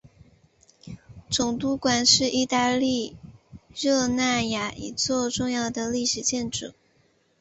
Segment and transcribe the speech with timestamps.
[1.29, 3.15] 总督宫是意大利
[3.75, 6.73] 热那亚一座重要的历史建筑。